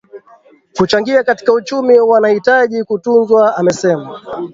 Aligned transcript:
kuchangia 0.77 1.23
katika 1.23 1.53
uchumi 1.53 1.99
wanahitaji 1.99 2.83
kutunzwa 2.83 3.57
Amesema 3.57 4.19